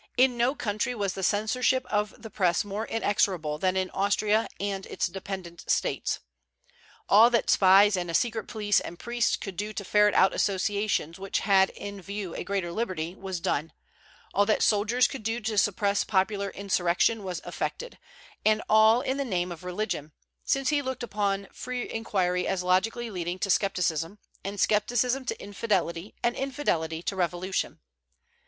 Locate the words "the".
1.13-1.21, 2.19-2.31, 19.17-19.23